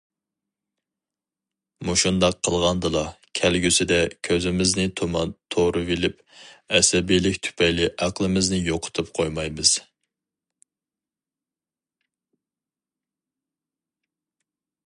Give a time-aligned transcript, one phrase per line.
[1.89, 3.03] مۇشۇنداق قىلغاندىلا،
[3.39, 6.17] كەلگۈسىدە كۆزىمىزنى تۇمان تورىۋېلىپ،
[6.79, 9.77] ئەسەبىيلىك تۈپەيلى ئەقلىمىزنى يوقىتىپ قويمايمىز.